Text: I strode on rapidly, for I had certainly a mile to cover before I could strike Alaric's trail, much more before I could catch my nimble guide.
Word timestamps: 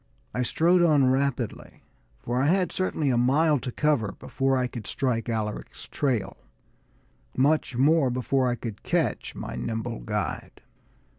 I 0.33 0.41
strode 0.41 0.81
on 0.81 1.11
rapidly, 1.11 1.83
for 2.17 2.41
I 2.41 2.47
had 2.47 2.71
certainly 2.71 3.11
a 3.11 3.19
mile 3.19 3.59
to 3.59 3.71
cover 3.71 4.13
before 4.13 4.57
I 4.57 4.65
could 4.65 4.87
strike 4.87 5.29
Alaric's 5.29 5.87
trail, 5.91 6.37
much 7.37 7.77
more 7.77 8.09
before 8.09 8.47
I 8.47 8.55
could 8.55 8.81
catch 8.81 9.35
my 9.35 9.55
nimble 9.55 9.99
guide. 9.99 10.61